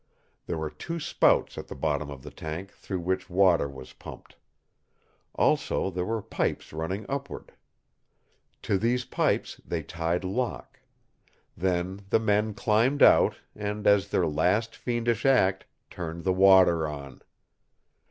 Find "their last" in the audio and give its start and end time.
14.07-14.75